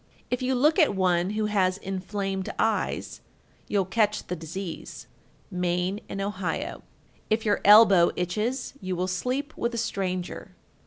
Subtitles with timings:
[0.31, 3.21] If you look at one who has inflamed eyes,
[3.67, 5.05] you'll catch the disease.
[5.51, 6.81] Maine and Ohio.
[7.29, 7.33] 1352.
[7.35, 10.55] If your elbow itches, you will sleep with a stranger.